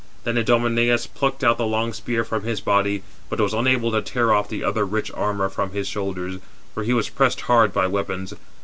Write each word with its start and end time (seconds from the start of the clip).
Then 0.23 0.35
Idomeneus 0.35 1.05
plucked 1.05 1.43
out 1.43 1.59
the 1.59 1.65
long 1.67 1.93
spear 1.93 2.23
from 2.23 2.41
his 2.41 2.59
body, 2.59 3.03
but 3.29 3.39
was 3.39 3.53
unable 3.53 3.91
to 3.91 4.01
tear 4.01 4.33
off 4.33 4.49
the 4.49 4.63
other 4.63 4.83
rich 4.83 5.11
armour 5.13 5.47
from 5.47 5.73
his 5.73 5.87
shoulders, 5.87 6.39
for 6.73 6.81
he 6.81 6.91
was 6.91 7.09
pressed 7.09 7.41
hard 7.41 7.71
by 7.71 7.85
weapons. 7.85 8.33